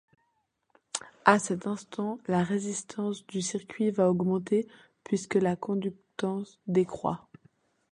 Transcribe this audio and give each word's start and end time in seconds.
À 1.25 1.37
cet 1.37 1.67
instant 1.67 2.17
la 2.27 2.41
résistance 2.43 3.23
du 3.27 3.43
circuit 3.43 3.91
va 3.91 4.09
augmenter 4.09 4.67
puisque 5.03 5.35
la 5.35 5.55
conductance 5.55 6.59
décroît. 6.65 7.27